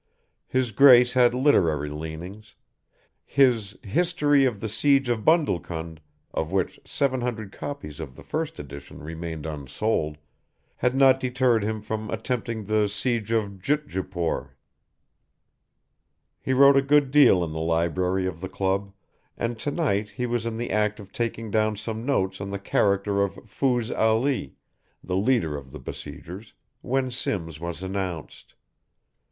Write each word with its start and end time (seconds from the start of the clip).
His 0.47 0.71
Grace 0.71 1.13
had 1.13 1.35
literary 1.35 1.89
leanings. 1.91 2.55
His 3.23 3.77
"History 3.83 4.45
of 4.45 4.59
the 4.59 4.67
Siege 4.67 5.09
of 5.09 5.19
Bundlecund," 5.23 5.99
of 6.33 6.51
which 6.51 6.79
seven 6.85 7.21
hundred 7.21 7.51
copies 7.51 7.99
of 7.99 8.15
the 8.15 8.23
first 8.23 8.57
edition 8.57 9.03
remained 9.03 9.45
unsold, 9.45 10.17
had 10.77 10.95
not 10.95 11.19
deterred 11.19 11.63
him 11.63 11.83
from 11.83 12.09
attempting 12.09 12.63
the 12.63 12.89
"Siege 12.89 13.29
of 13.31 13.61
Jutjutpore." 13.61 14.55
He 16.39 16.51
wrote 16.51 16.77
a 16.77 16.81
good 16.81 17.11
deal 17.11 17.43
in 17.43 17.51
the 17.51 17.59
library 17.61 18.25
of 18.25 18.41
the 18.41 18.49
club, 18.49 18.93
and 19.37 19.59
to 19.59 19.69
night 19.69 20.09
he 20.09 20.25
was 20.25 20.47
in 20.47 20.57
the 20.57 20.71
act 20.71 20.99
of 20.99 21.11
taking 21.11 21.51
down 21.51 21.77
some 21.77 22.03
notes 22.07 22.41
on 22.41 22.49
the 22.49 22.57
character 22.57 23.21
of 23.21 23.35
Fooze 23.47 23.91
Ali, 23.91 24.55
the 25.03 25.15
leader 25.15 25.55
of 25.55 25.71
the 25.71 25.79
besiegers, 25.79 26.53
when 26.81 27.11
Simms 27.11 27.59
was 27.59 27.83
announced. 27.83 28.55